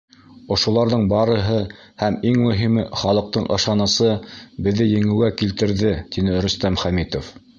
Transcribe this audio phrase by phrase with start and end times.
[0.53, 1.57] Ошоларҙың барыһы
[2.03, 4.09] һәм, иң мөһиме, халыҡтың ышанысы
[4.69, 7.33] беҙҙе еңеүгә килтерҙе,— тине Рөстәм Хәмитов.